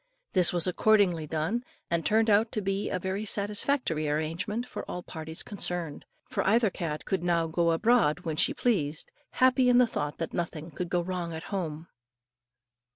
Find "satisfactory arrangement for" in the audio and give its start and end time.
3.23-4.81